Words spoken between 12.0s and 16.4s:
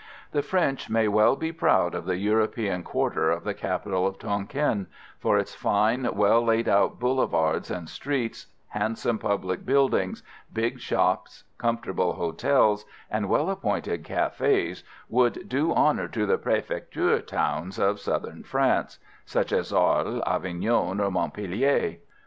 hotels and well appointed cafés would do honour to the